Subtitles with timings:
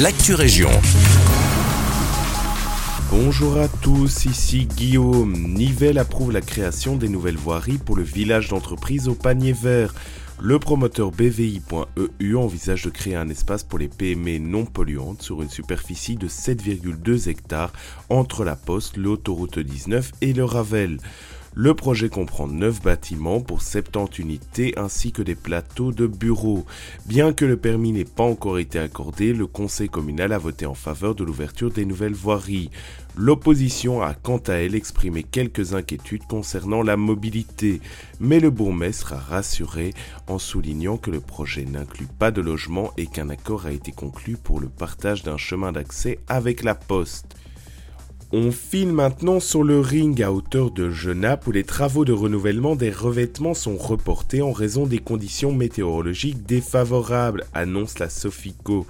[0.00, 0.70] l'actu région.
[3.10, 5.32] Bonjour à tous, ici Guillaume.
[5.32, 9.94] Nivelle approuve la création des nouvelles voiries pour le village d'entreprise au panier vert.
[10.40, 15.50] Le promoteur BVI.eu envisage de créer un espace pour les PME non polluantes sur une
[15.50, 17.72] superficie de 7,2 hectares
[18.08, 20.98] entre la Poste, l'autoroute 19 et le Ravel.
[21.56, 26.66] Le projet comprend 9 bâtiments pour 70 unités ainsi que des plateaux de bureaux.
[27.06, 30.74] Bien que le permis n'ait pas encore été accordé, le conseil communal a voté en
[30.74, 32.70] faveur de l'ouverture des nouvelles voiries.
[33.16, 37.80] L'opposition a quant à elle exprimé quelques inquiétudes concernant la mobilité,
[38.18, 39.94] mais le bourgmestre a rassuré
[40.26, 44.36] en soulignant que le projet n'inclut pas de logement et qu'un accord a été conclu
[44.36, 47.36] pour le partage d'un chemin d'accès avec la poste.
[48.36, 52.74] On file maintenant sur le ring à hauteur de Genappe où les travaux de renouvellement
[52.74, 58.88] des revêtements sont reportés en raison des conditions météorologiques défavorables, annonce la Sofico.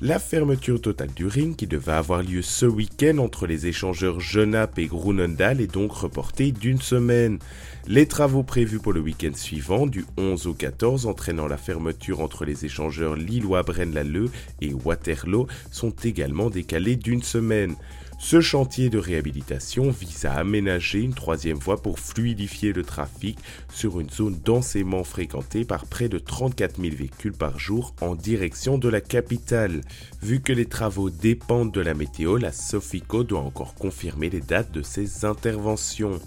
[0.00, 4.80] La fermeture totale du ring qui devait avoir lieu ce week-end entre les échangeurs Genappe
[4.80, 7.38] et Grunendal est donc reportée d'une semaine.
[7.86, 12.44] Les travaux prévus pour le week-end suivant, du 11 au 14, entraînant la fermeture entre
[12.44, 14.30] les échangeurs Lillois-Braine-l'Alleud
[14.60, 17.76] et Waterloo, sont également décalés d'une semaine.
[18.22, 23.38] Ce chantier de réhabilitation vise à aménager une troisième voie pour fluidifier le trafic
[23.72, 28.76] sur une zone densément fréquentée par près de 34 000 véhicules par jour en direction
[28.76, 29.80] de la capitale.
[30.22, 34.70] Vu que les travaux dépendent de la météo, la Sofico doit encore confirmer les dates
[34.70, 36.20] de ses interventions.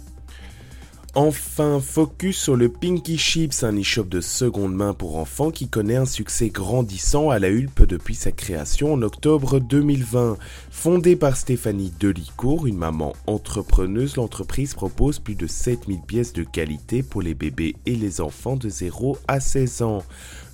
[1.15, 5.95] Enfin, focus sur le Pinky Chips, un e-shop de seconde main pour enfants qui connaît
[5.95, 10.37] un succès grandissant à la Hulpe depuis sa création en octobre 2020.
[10.71, 17.03] Fondée par Stéphanie Delicourt, une maman entrepreneuse, l'entreprise propose plus de 7000 pièces de qualité
[17.03, 20.03] pour les bébés et les enfants de 0 à 16 ans.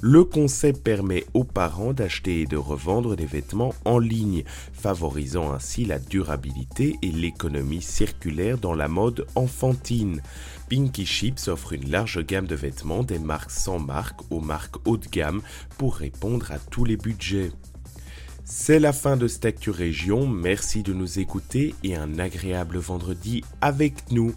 [0.02, 4.44] Le concept permet aux parents d'acheter et de revendre des vêtements en ligne,
[4.74, 10.22] favorisant ainsi la durabilité et l'économie circulaire dans la mode enfantine.
[10.70, 14.98] Pinky Chips offre une large gamme de vêtements des marques sans marque aux marques haut
[14.98, 15.42] de gamme
[15.78, 17.52] pour répondre à tous les budgets.
[18.46, 24.12] C'est la fin de cette Région, merci de nous écouter et un agréable vendredi avec
[24.12, 24.34] nous.